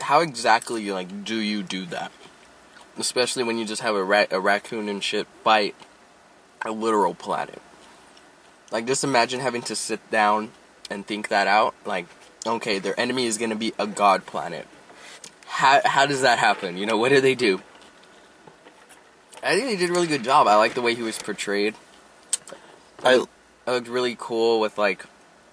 How 0.00 0.20
exactly 0.20 0.90
like 0.90 1.24
do 1.24 1.36
you 1.36 1.62
do 1.62 1.86
that? 1.86 2.10
Especially 2.98 3.42
when 3.44 3.56
you 3.58 3.64
just 3.64 3.82
have 3.82 3.94
a 3.94 4.02
rat, 4.04 4.32
a 4.32 4.40
raccoon 4.40 4.88
and 4.88 5.02
shit 5.02 5.26
bite 5.44 5.74
a 6.64 6.70
literal 6.72 7.14
planet. 7.14 7.60
Like 8.72 8.86
just 8.86 9.04
imagine 9.04 9.40
having 9.40 9.62
to 9.62 9.76
sit 9.76 10.10
down 10.10 10.50
and 10.90 11.06
think 11.06 11.28
that 11.28 11.46
out. 11.46 11.74
Like, 11.84 12.06
okay, 12.46 12.78
their 12.78 12.98
enemy 12.98 13.26
is 13.26 13.38
gonna 13.38 13.54
be 13.54 13.72
a 13.78 13.86
god 13.86 14.26
planet. 14.26 14.66
How 15.46 15.80
how 15.84 16.06
does 16.06 16.22
that 16.22 16.38
happen? 16.38 16.76
You 16.78 16.86
know, 16.86 16.96
what 16.96 17.10
do 17.10 17.20
they 17.20 17.34
do? 17.34 17.60
I 19.44 19.54
think 19.56 19.66
they 19.68 19.76
did 19.76 19.90
a 19.90 19.92
really 19.92 20.06
good 20.06 20.24
job. 20.24 20.46
I 20.46 20.56
like 20.56 20.74
the 20.74 20.82
way 20.82 20.94
he 20.94 21.02
was 21.02 21.18
portrayed. 21.18 21.74
I 23.04 23.14
It 23.16 23.26
looked 23.66 23.88
really 23.88 24.16
cool 24.18 24.58
with 24.60 24.78
like 24.78 25.04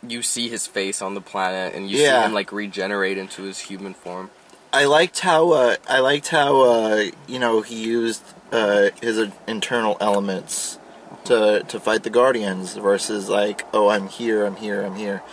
you 0.08 0.22
see 0.22 0.48
his 0.50 0.66
face 0.66 1.02
on 1.02 1.14
the 1.14 1.22
planet 1.22 1.76
and 1.76 1.90
you 1.90 1.98
Yeah. 1.98 2.22
see 2.22 2.26
him 2.28 2.34
like 2.34 2.52
regenerate 2.52 3.18
into 3.18 3.44
his 3.44 3.60
human 3.60 3.94
form. 3.94 4.30
I 4.72 4.86
liked 4.86 5.20
how 5.20 5.52
uh, 5.52 5.76
I 5.88 6.00
liked 6.00 6.30
how 6.30 6.62
uh, 6.62 7.06
you 7.28 7.40
know 7.40 7.62
he 7.62 7.84
used 7.84 8.24
uh, 8.52 8.90
his 9.02 9.20
internal 9.48 9.98
elements 10.00 10.79
to 11.30 11.64
to 11.68 11.80
fight 11.80 12.04
the 12.04 12.10
Guardians 12.10 12.76
versus 12.76 13.30
like 13.30 13.66
oh 13.74 13.90
I'm 13.90 14.08
here 14.08 14.46
I'm 14.46 14.58
here 14.58 14.84
I'm 14.84 14.96
here 14.96 15.24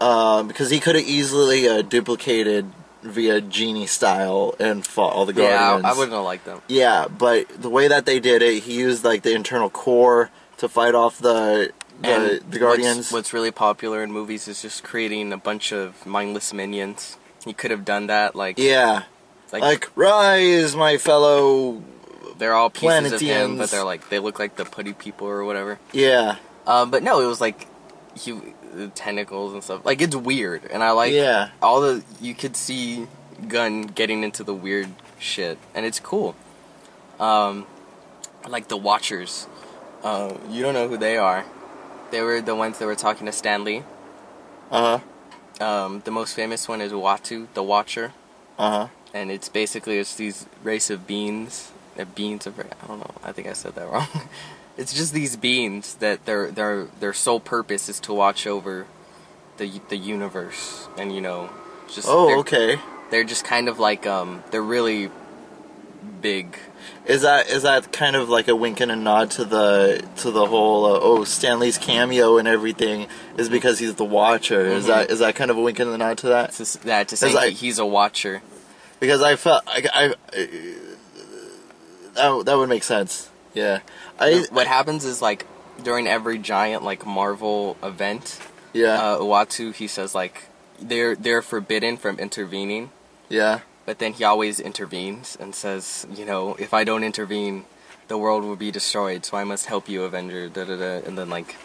um, 0.00 0.48
because 0.48 0.70
he 0.70 0.80
could 0.80 0.96
have 0.96 1.04
easily 1.04 1.68
uh, 1.68 1.82
duplicated 1.82 2.66
via 3.02 3.40
genie 3.40 3.86
style 3.86 4.54
and 4.58 4.86
fought 4.86 5.12
all 5.12 5.26
the 5.26 5.32
Yeah, 5.34 5.50
Guardians. 5.58 5.84
I, 5.84 5.90
I 5.90 5.92
wouldn't 5.92 6.12
have 6.12 6.24
liked 6.24 6.44
them. 6.44 6.60
Yeah, 6.68 7.06
but 7.06 7.48
the 7.60 7.70
way 7.70 7.88
that 7.88 8.06
they 8.06 8.18
did 8.18 8.42
it, 8.42 8.64
he 8.64 8.78
used 8.78 9.04
like 9.04 9.22
the 9.22 9.32
internal 9.34 9.70
core 9.70 10.30
to 10.58 10.68
fight 10.68 10.94
off 10.94 11.18
the 11.18 11.72
the, 12.00 12.42
the 12.48 12.58
Guardians. 12.58 12.96
What's, 12.96 13.12
what's 13.12 13.32
really 13.32 13.52
popular 13.52 14.02
in 14.02 14.10
movies 14.12 14.48
is 14.48 14.62
just 14.62 14.82
creating 14.82 15.32
a 15.32 15.36
bunch 15.36 15.72
of 15.72 16.04
mindless 16.04 16.52
minions. 16.52 17.16
He 17.44 17.52
could 17.52 17.70
have 17.70 17.84
done 17.84 18.06
that, 18.06 18.34
like, 18.34 18.58
yeah, 18.58 19.04
like, 19.52 19.62
like 19.62 19.90
rise, 19.96 20.74
my 20.74 20.96
fellow. 20.96 21.82
They're 22.42 22.54
all 22.54 22.70
pieces 22.70 23.12
of 23.12 23.20
him, 23.20 23.56
but 23.56 23.70
they're 23.70 23.84
like 23.84 24.08
they 24.08 24.18
look 24.18 24.40
like 24.40 24.56
the 24.56 24.64
putty 24.64 24.92
people 24.92 25.28
or 25.28 25.44
whatever. 25.44 25.78
Yeah, 25.92 26.36
Um, 26.66 26.90
but 26.90 27.04
no, 27.04 27.20
it 27.20 27.26
was 27.26 27.40
like 27.40 27.68
he 28.16 28.32
the 28.74 28.88
tentacles 28.88 29.52
and 29.52 29.62
stuff. 29.62 29.84
Like 29.86 30.00
it's 30.02 30.16
weird, 30.16 30.64
and 30.70 30.82
I 30.82 30.90
like 30.90 31.12
yeah. 31.12 31.50
all 31.62 31.80
the 31.80 32.02
you 32.20 32.34
could 32.34 32.56
see 32.56 33.06
Gunn 33.46 33.82
getting 33.82 34.24
into 34.24 34.42
the 34.42 34.54
weird 34.54 34.88
shit, 35.20 35.56
and 35.72 35.86
it's 35.86 36.00
cool. 36.00 36.34
Um, 37.20 37.66
like 38.48 38.66
the 38.68 38.76
Watchers, 38.76 39.46
uh, 40.02 40.34
you 40.50 40.62
don't 40.62 40.74
know 40.74 40.88
who 40.88 40.96
they 40.96 41.16
are. 41.16 41.44
They 42.10 42.22
were 42.22 42.40
the 42.40 42.54
ones 42.56 42.78
that 42.78 42.86
were 42.86 42.96
talking 42.96 43.26
to 43.26 43.32
Stan 43.32 43.62
Lee. 43.64 43.82
Uh 44.70 44.98
huh. 44.98 45.64
Um, 45.64 46.02
the 46.04 46.10
most 46.10 46.34
famous 46.34 46.66
one 46.66 46.80
is 46.80 46.90
Uatu, 46.92 47.46
the 47.54 47.62
Watcher, 47.62 48.12
Uh 48.58 48.70
huh. 48.70 48.88
and 49.14 49.30
it's 49.30 49.48
basically 49.48 49.98
it's 49.98 50.14
these 50.16 50.46
race 50.64 50.90
of 50.90 51.06
beings. 51.06 51.71
Uh, 51.98 52.04
beings 52.14 52.46
of 52.46 52.58
I 52.58 52.86
don't 52.86 52.98
know. 53.00 53.10
I 53.22 53.32
think 53.32 53.46
I 53.48 53.52
said 53.52 53.74
that 53.74 53.88
wrong. 53.92 54.08
it's 54.76 54.92
just 54.94 55.12
these 55.12 55.36
beings 55.36 55.94
that 55.96 56.24
their 56.24 56.50
their 56.50 56.84
their 57.00 57.12
sole 57.12 57.40
purpose 57.40 57.88
is 57.88 58.00
to 58.00 58.12
watch 58.14 58.46
over 58.46 58.86
the 59.58 59.80
the 59.88 59.96
universe, 59.98 60.88
and 60.96 61.14
you 61.14 61.20
know, 61.20 61.50
just 61.92 62.08
Oh, 62.08 62.26
they're- 62.26 62.36
okay. 62.38 62.78
they're 63.10 63.24
just 63.24 63.44
kind 63.44 63.68
of 63.68 63.78
like 63.78 64.06
um 64.06 64.42
they're 64.50 64.62
really 64.62 65.10
big 66.20 66.56
Is 67.06 67.22
that 67.22 67.48
is 67.48 67.62
that 67.62 67.92
kind 67.92 68.16
of 68.16 68.28
like 68.28 68.48
a 68.48 68.56
wink 68.56 68.80
and 68.80 68.90
a 68.90 68.96
nod 68.96 69.30
to 69.32 69.44
the 69.44 70.02
to 70.16 70.30
the 70.30 70.46
whole 70.46 70.84
uh, 70.86 70.98
oh 71.00 71.24
Stan 71.24 71.60
Lee's 71.60 71.78
cameo 71.78 72.38
and 72.38 72.48
everything 72.48 73.06
is 73.36 73.48
because 73.48 73.78
he's 73.78 73.94
the 73.96 74.04
Watcher? 74.04 74.66
Is 74.66 74.84
Mhm. 74.84 74.88
that 74.88 75.10
is 75.10 75.18
that 75.20 75.34
kind 75.36 75.50
of 75.50 75.56
a 75.58 75.60
wink 75.60 75.78
and 75.78 75.90
a 75.90 75.98
nod 75.98 76.18
to 76.18 76.28
that? 76.28 76.52
to, 76.52 76.62
s- 76.62 76.76
that 76.84 77.08
to 77.08 77.16
say 77.16 77.30
It's 77.30 77.60
he- 77.60 77.66
he's 77.66 77.78
a 77.78 77.86
watcher 77.86 78.42
Because 78.98 79.22
I 79.22 79.36
felt 79.36 79.62
I, 79.66 79.84
I, 79.94 80.14
I 80.32 80.48
that 82.14 82.44
that 82.46 82.56
would 82.58 82.68
make 82.68 82.82
sense. 82.84 83.30
Yeah, 83.54 83.80
I 84.18 84.46
what 84.50 84.66
happens 84.66 85.04
is 85.04 85.20
like 85.22 85.46
during 85.82 86.06
every 86.06 86.38
giant 86.38 86.84
like 86.84 87.04
marvel 87.06 87.76
event 87.82 88.38
yeah 88.72 88.94
uh 89.02 89.18
Uatu 89.18 89.74
he 89.74 89.86
says 89.86 90.14
like 90.14 90.44
they're 90.80 91.16
they're 91.16 91.42
forbidden 91.42 91.96
from 91.96 92.18
intervening 92.18 92.90
yeah 93.28 93.60
but 93.84 93.98
then 93.98 94.12
he 94.12 94.22
always 94.24 94.60
intervenes 94.60 95.36
and 95.40 95.54
says 95.54 96.06
you 96.14 96.24
know 96.24 96.54
if 96.58 96.72
i 96.72 96.84
don't 96.84 97.02
intervene 97.04 97.64
the 98.08 98.16
world 98.18 98.44
will 98.44 98.54
be 98.56 98.70
destroyed 98.70 99.24
so 99.24 99.36
i 99.36 99.44
must 99.44 99.66
help 99.66 99.88
you 99.88 100.04
avenger 100.04 100.48
da 100.48 100.64
da 100.64 100.76
da 100.76 101.00
and 101.06 101.16
then 101.18 101.28
like 101.30 101.56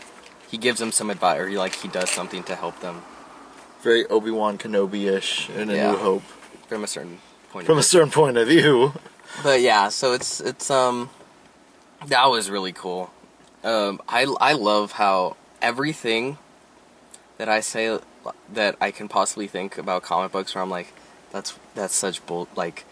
he 0.50 0.58
gives 0.58 0.80
them 0.80 0.92
some 0.92 1.10
advice 1.10 1.40
or 1.40 1.48
he 1.48 1.58
like 1.58 1.76
he 1.76 1.88
does 1.90 2.10
something 2.10 2.44
to 2.44 2.56
help 2.56 2.80
them 2.80 3.02
very 3.84 4.06
Obi 4.08 4.32
Wan 4.32 4.58
Kenobi 4.58 5.04
ish 5.12 5.50
in 5.52 5.70
A 5.70 5.76
Yeah. 5.76 5.92
New 5.92 5.98
Hope 5.98 6.24
from 6.68 6.84
a 6.84 6.88
certain 6.88 7.20
point 7.52 7.66
from 7.68 7.74
of 7.78 7.80
a 7.80 7.82
view. 7.82 7.88
certain 7.96 8.10
point 8.12 8.38
of 8.38 8.48
view. 8.48 8.94
But 9.44 9.62
yeah, 9.62 9.90
so 9.90 10.14
it's 10.14 10.40
it's 10.40 10.70
um 10.72 11.10
that 12.06 12.26
was 12.28 12.50
really 12.50 12.74
cool. 12.74 13.12
Um 13.64 14.02
I 14.08 14.24
I 14.40 14.54
love 14.54 14.94
how 14.94 15.36
everything 15.62 16.38
that 17.38 17.50
I 17.50 17.60
say 17.62 18.00
that 18.54 18.76
I 18.82 18.92
can 18.92 19.08
possibly 19.08 19.48
think 19.48 19.78
about 19.78 20.04
comic 20.04 20.32
books 20.32 20.54
where 20.56 20.62
I'm 20.64 20.70
like 20.70 20.94
that's 21.32 21.58
that's 21.76 21.96
such 21.96 22.26
bull 22.26 22.48
like 22.56 22.86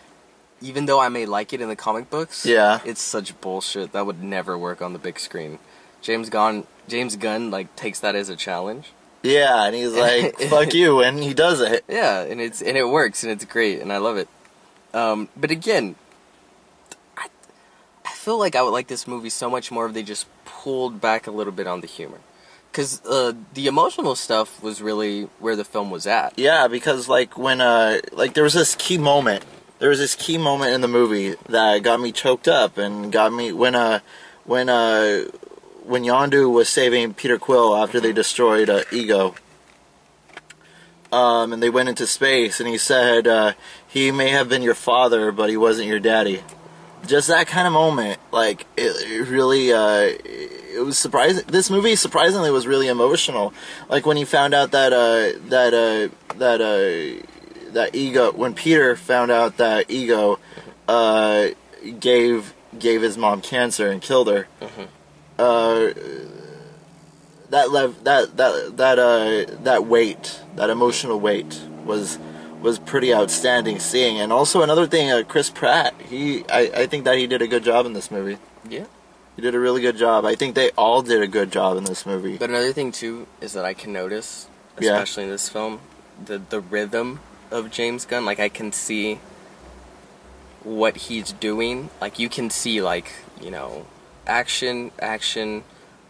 even 0.62 0.86
though 0.86 1.00
I 1.00 1.10
may 1.10 1.26
like 1.26 1.52
it 1.54 1.60
in 1.62 1.68
the 1.68 1.76
comic 1.76 2.10
books, 2.10 2.46
Yeah. 2.46 2.80
it's 2.86 3.02
such 3.02 3.40
bullshit 3.42 3.92
that 3.92 4.06
would 4.06 4.24
never 4.24 4.58
work 4.58 4.82
on 4.82 4.94
the 4.94 5.00
big 5.00 5.20
screen. 5.20 5.60
James 6.02 6.30
Gunn 6.30 6.66
James 6.88 7.16
Gunn 7.16 7.52
like 7.52 7.76
takes 7.76 8.00
that 8.00 8.16
as 8.16 8.30
a 8.30 8.36
challenge. 8.36 8.92
Yeah, 9.24 9.64
and 9.66 9.76
he's 9.76 9.94
like, 9.94 10.40
"Fuck 10.50 10.74
you," 10.76 11.02
and 11.02 11.18
he 11.24 11.34
does 11.34 11.60
it. 11.60 11.84
Yeah, 11.90 12.22
and 12.22 12.40
it's 12.40 12.62
and 12.62 12.78
it 12.78 12.88
works 12.88 13.24
and 13.24 13.32
it's 13.32 13.44
great 13.44 13.82
and 13.82 13.92
I 13.92 13.98
love 13.98 14.18
it. 14.18 14.30
Um, 14.94 15.30
but 15.36 15.50
again, 15.52 15.96
feel 18.26 18.40
like 18.40 18.56
I 18.56 18.64
would 18.64 18.72
like 18.72 18.88
this 18.88 19.06
movie 19.08 19.30
so 19.30 19.52
much 19.52 19.72
more 19.72 19.86
if 19.86 19.94
they 19.94 20.02
just 20.02 20.26
pulled 20.46 21.00
back 21.00 21.28
a 21.28 21.32
little 21.32 21.54
bit 21.54 21.68
on 21.68 21.82
the 21.82 21.88
humor, 21.88 22.20
because 22.72 23.06
uh, 23.06 23.34
the 23.54 23.68
emotional 23.68 24.16
stuff 24.16 24.64
was 24.64 24.82
really 24.82 25.30
where 25.38 25.56
the 25.56 25.64
film 25.64 25.92
was 25.92 26.08
at. 26.08 26.34
Yeah, 26.36 26.68
because 26.68 27.08
like 27.08 27.38
when 27.38 27.62
uh 27.62 28.02
like 28.12 28.34
there 28.34 28.44
was 28.44 28.56
this 28.56 28.74
key 28.76 28.98
moment. 28.98 29.46
There 29.78 29.90
was 29.90 30.00
this 30.00 30.16
key 30.16 30.38
moment 30.40 30.74
in 30.74 30.82
the 30.82 30.88
movie 30.88 31.36
that 31.50 31.84
got 31.84 32.00
me 32.00 32.12
choked 32.12 32.48
up 32.48 32.80
and 32.80 33.12
got 33.12 33.32
me 33.32 33.52
when 33.52 33.76
uh 33.76 34.00
when 34.44 34.70
uh 34.70 35.26
when 35.84 36.04
Yondu 36.04 36.52
was 36.52 36.68
saving 36.68 37.14
Peter 37.14 37.38
Quill 37.38 37.76
after 37.76 38.00
they 38.00 38.12
destroyed 38.12 38.70
uh, 38.72 38.82
Ego. 38.92 39.36
um, 41.12 41.54
and 41.54 41.62
they 41.62 41.70
went 41.70 41.90
into 41.90 42.08
space, 42.08 42.60
and 42.60 42.68
he 42.68 42.78
said, 42.80 43.28
uh, 43.28 43.54
"He 43.88 44.12
may 44.12 44.30
have 44.30 44.50
been 44.50 44.64
your 44.64 44.74
father, 44.74 45.32
but 45.32 45.52
he 45.52 45.58
wasn't 45.58 45.88
your 45.88 46.00
daddy." 46.00 46.42
Just 47.08 47.28
that 47.28 47.48
kind 47.48 47.68
of 47.68 47.74
moment, 47.74 48.20
like 48.32 48.66
it, 48.78 48.96
it 49.10 49.28
really, 49.28 49.72
uh, 49.72 50.02
it 50.24 50.84
was 50.84 50.98
surprising. 50.98 51.44
This 51.48 51.70
movie 51.70 51.96
surprisingly 51.96 52.52
was 52.52 52.66
really 52.68 52.88
emotional. 52.88 53.54
Like 53.90 54.06
when 54.06 54.18
he 54.18 54.26
found 54.26 54.54
out 54.54 54.72
that 54.72 54.92
uh, 54.94 55.40
that 55.50 55.74
uh, 55.74 56.34
that 56.38 56.62
uh, 56.62 57.72
that 57.74 57.96
ego, 57.96 58.32
when 58.32 58.54
Peter 58.54 58.96
found 58.96 59.32
out 59.32 59.58
that 59.58 59.90
ego 59.90 60.40
uh, 60.88 61.50
gave 62.00 62.54
gave 62.78 63.02
his 63.02 63.18
mom 63.18 63.42
cancer 63.42 63.90
and 63.90 64.02
killed 64.02 64.28
her. 64.28 64.48
Uh, 65.38 65.94
that 67.50 67.72
lev- 67.72 68.04
that 68.04 68.38
that 68.38 68.78
that 68.78 69.00
uh 69.00 69.46
that 69.64 69.86
weight, 69.86 70.42
that 70.56 70.70
emotional 70.70 71.20
weight 71.20 71.62
was 71.86 72.18
was 72.62 72.80
pretty 72.80 73.14
outstanding 73.14 73.80
seeing. 73.80 74.20
And 74.20 74.32
also 74.34 74.62
another 74.62 74.88
thing, 74.88 75.12
uh, 75.12 75.24
Chris 75.28 75.50
Pratt, 75.50 75.94
he 76.10 76.44
I, 76.50 76.62
I 76.84 76.88
think 76.88 77.06
that 77.06 77.18
he 77.18 77.28
did 77.28 77.42
a 77.42 77.48
good 77.48 77.64
job 77.64 77.86
in 77.86 77.94
this 77.94 78.10
movie. 78.12 78.38
Yeah. 78.70 78.86
He 79.36 79.42
did 79.42 79.54
a 79.54 79.60
really 79.60 79.82
good 79.82 79.98
job. 79.98 80.24
I 80.26 80.36
think 80.36 80.56
they 80.56 80.70
all 80.72 81.02
did 81.02 81.22
a 81.22 81.28
good 81.28 81.52
job 81.52 81.78
in 81.78 81.84
this 81.84 82.06
movie. 82.06 82.38
But 82.38 82.50
another 82.50 82.72
thing 82.72 82.92
too 82.92 83.28
is 83.42 83.54
that 83.54 83.66
I 83.66 83.74
can 83.74 83.92
notice, 83.92 84.48
Yeah. 84.80 84.94
especially 84.94 85.26
in 85.26 85.30
this 85.30 85.50
film, 85.50 85.80
the 86.24 86.38
the 86.38 86.60
rhythm 86.62 87.20
of 87.52 87.70
James 87.70 88.06
Gunn. 88.06 88.26
Like 88.26 88.40
I 88.40 88.50
can 88.50 88.72
see 88.72 89.20
what 90.64 90.96
he's 90.98 91.32
doing. 91.34 91.90
Like 92.02 92.18
you 92.20 92.30
can 92.30 92.50
see 92.50 92.82
like, 92.82 93.12
you 93.42 93.52
know, 93.52 93.86
action, 94.26 94.92
action, 95.00 95.64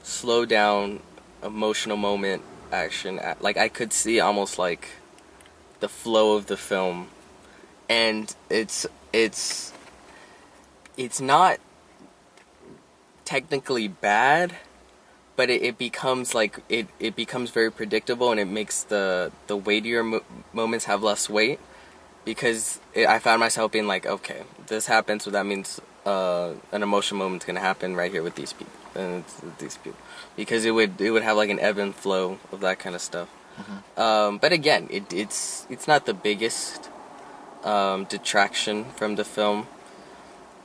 slow 0.04 0.46
down, 0.46 1.00
emotional 1.44 1.98
moment, 1.98 2.44
action. 2.72 3.20
Like 3.42 3.58
I 3.58 3.68
could 3.70 3.92
see 3.92 4.20
almost 4.20 4.58
like 4.60 4.88
the 5.86 5.90
flow 5.90 6.36
of 6.36 6.48
the 6.48 6.58
film. 6.58 7.10
And 7.88 8.36
it's 8.50 8.88
it's 9.14 9.72
it's 10.98 11.22
not 11.22 11.60
technically 13.24 13.88
bad 13.88 14.56
but 15.36 15.50
it, 15.50 15.62
it 15.62 15.78
becomes 15.78 16.34
like 16.34 16.54
it, 16.70 16.88
it 17.00 17.16
becomes 17.16 17.52
very 17.52 17.72
predictable 17.72 18.32
and 18.32 18.40
it 18.40 18.46
makes 18.60 18.84
the 18.84 19.32
the 19.46 19.56
weightier 19.56 20.04
mo- 20.04 20.24
moments 20.54 20.86
have 20.86 21.04
less 21.04 21.30
weight. 21.30 21.60
Because 22.24 22.80
it, 22.96 23.06
I 23.08 23.20
found 23.20 23.40
myself 23.40 23.72
being 23.72 23.86
like 23.86 24.08
okay 24.08 24.42
this 24.66 24.88
happens 24.88 25.24
so 25.26 25.30
that 25.30 25.46
means 25.46 25.80
uh, 26.08 26.54
an 26.72 26.82
emotional 26.82 27.20
moment's 27.20 27.46
gonna 27.46 27.60
happen 27.60 27.96
right 27.96 28.12
here 28.12 28.24
with 28.24 28.34
these 28.34 28.54
people 28.54 28.80
and 28.96 29.24
with 29.44 29.60
these 29.60 29.78
people. 29.78 30.00
Because 30.36 30.66
it 30.66 30.72
would 30.72 31.00
it 31.00 31.12
would 31.12 31.22
have 31.30 31.38
like 31.38 31.52
an 31.52 31.60
ebb 31.60 31.78
and 31.78 31.94
flow 31.94 32.40
of 32.52 32.62
that 32.62 32.80
kind 32.80 32.96
of 32.96 33.04
stuff 33.04 33.30
um, 33.98 34.38
but 34.38 34.52
again 34.52 34.88
it, 34.90 35.12
it's 35.14 35.66
it's 35.70 35.88
not 35.88 36.06
the 36.06 36.14
biggest 36.14 36.90
um, 37.64 38.06
detraction 38.06 38.86
from 38.86 39.16
the 39.16 39.26
film 39.26 39.68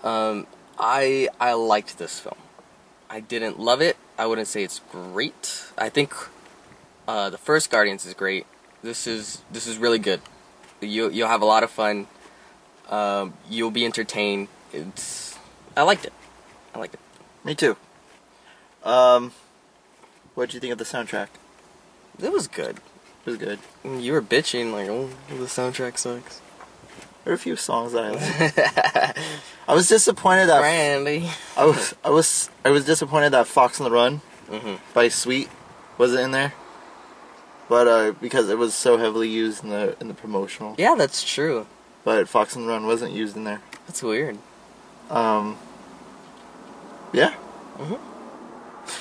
um, 0.02 0.46
I 0.78 1.28
I 1.38 1.52
liked 1.54 1.98
this 1.98 2.18
film 2.18 2.36
I 3.10 3.18
didn't 3.18 3.58
love 3.58 3.82
it. 3.82 3.96
I 4.16 4.26
wouldn't 4.26 4.46
say 4.46 4.62
it's 4.62 4.80
great. 4.92 5.64
I 5.76 5.88
think 5.88 6.14
uh, 7.08 7.28
the 7.28 7.38
first 7.38 7.68
Guardians 7.68 8.06
is 8.06 8.14
great. 8.14 8.46
This 8.84 9.08
is 9.08 9.42
this 9.50 9.66
is 9.66 9.78
really 9.78 9.98
good. 9.98 10.20
You 10.80 11.10
you'll 11.10 11.28
have 11.28 11.42
a 11.42 11.46
lot 11.46 11.64
of 11.64 11.72
fun. 11.72 12.06
Um, 12.88 13.34
you'll 13.48 13.72
be 13.72 13.84
entertained. 13.84 14.46
It's 14.72 15.36
I 15.76 15.82
liked 15.82 16.04
it. 16.04 16.12
I 16.72 16.78
liked 16.78 16.94
it. 16.94 17.00
Me 17.44 17.56
too. 17.56 17.76
Um, 18.84 19.32
what 20.34 20.46
did 20.46 20.54
you 20.54 20.60
think 20.60 20.72
of 20.72 20.78
the 20.78 20.84
soundtrack? 20.84 21.28
It 22.22 22.32
was 22.32 22.48
good. 22.48 22.76
It 22.76 23.26
was 23.26 23.36
good. 23.36 23.58
You 23.84 24.12
were 24.12 24.22
bitching 24.22 24.72
like, 24.72 24.88
oh, 24.88 25.08
the 25.28 25.44
soundtrack 25.46 25.98
sucks. 25.98 26.40
There 27.24 27.32
are 27.32 27.36
a 27.36 27.38
few 27.38 27.54
songs 27.56 27.92
that 27.92 28.04
I 28.04 28.10
liked. 28.10 29.18
I 29.68 29.74
was 29.74 29.88
disappointed 29.88 30.46
that 30.46 30.60
Brandy. 30.60 31.28
I 31.56 31.64
was 31.66 31.94
I 32.04 32.10
was 32.10 32.50
I 32.64 32.70
was 32.70 32.84
disappointed 32.86 33.30
that 33.30 33.46
Fox 33.46 33.78
on 33.80 33.84
the 33.84 33.90
Run 33.90 34.18
hmm 34.50 34.76
by 34.94 35.08
Sweet 35.08 35.48
wasn't 35.98 36.22
in 36.22 36.30
there. 36.30 36.54
But 37.68 37.86
uh, 37.86 38.12
because 38.20 38.48
it 38.48 38.58
was 38.58 38.74
so 38.74 38.96
heavily 38.96 39.28
used 39.28 39.62
in 39.62 39.70
the 39.70 39.96
in 40.00 40.08
the 40.08 40.14
promotional, 40.14 40.74
Yeah, 40.78 40.94
that's 40.96 41.22
true. 41.22 41.66
but 42.04 42.26
Fox 42.28 42.56
on 42.56 42.62
the 42.62 42.68
Run 42.68 42.86
wasn't 42.86 43.12
used 43.12 43.36
in 43.36 43.44
there. 43.44 43.60
That's 43.86 44.02
weird. 44.02 44.38
Um, 45.10 45.56
yeah. 47.12 47.34
Mhm. 47.78 47.98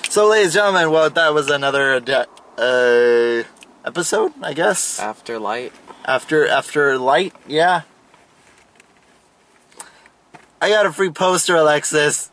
So, 0.10 0.28
ladies 0.28 0.48
and 0.48 0.54
gentlemen, 0.66 0.92
well, 0.92 1.10
that 1.10 1.34
was 1.34 1.50
another 1.50 2.00
de- 2.00 2.28
uh, 2.60 3.44
episode, 3.86 4.34
I 4.44 4.54
guess. 4.54 5.00
After 5.00 5.40
light. 5.40 5.74
After 6.06 6.48
after 6.48 6.98
light, 6.98 7.34
yeah. 7.48 7.82
I 10.62 10.70
got 10.70 10.86
a 10.86 10.92
free 10.92 11.12
poster, 11.12 11.56
Alexis. 11.56 12.32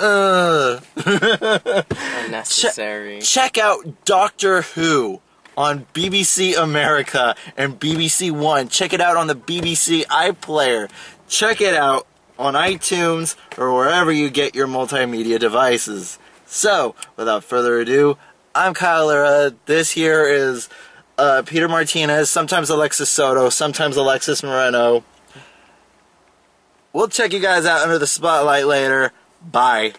Uh. 0.00 0.80
Unnecessary. 2.24 3.20
Check 3.20 3.58
out 3.58 4.04
Doctor 4.04 4.62
Who 4.62 5.20
on 5.56 5.86
BBC 5.92 6.56
America 6.56 7.34
and 7.56 7.78
BBC 7.78 8.30
One. 8.30 8.68
Check 8.68 8.92
it 8.92 9.00
out 9.00 9.16
on 9.16 9.26
the 9.26 9.36
BBC 9.36 10.04
iPlayer. 10.06 10.90
Check 11.28 11.60
it 11.60 11.74
out 11.74 12.06
on 12.38 12.54
iTunes 12.54 13.36
or 13.58 13.74
wherever 13.74 14.10
you 14.10 14.30
get 14.30 14.54
your 14.54 14.66
multimedia 14.66 15.38
devices. 15.38 16.18
So, 16.46 16.94
without 17.16 17.44
further 17.44 17.80
ado, 17.80 18.18
I'm 18.54 18.74
Kyle 18.74 19.06
Lara. 19.06 19.54
This 19.64 19.92
here 19.92 20.26
is 20.26 20.68
uh, 21.16 21.42
Peter 21.46 21.68
Martinez, 21.68 22.28
sometimes 22.28 22.68
Alexis 22.68 23.08
Soto, 23.08 23.48
sometimes 23.48 23.96
Alexis 23.96 24.42
Moreno. 24.42 25.04
We'll 26.92 27.08
check 27.08 27.32
you 27.32 27.40
guys 27.40 27.64
out 27.64 27.80
under 27.80 27.98
the 27.98 28.06
spotlight 28.06 28.66
later. 28.66 29.12
Bye. 29.40 29.94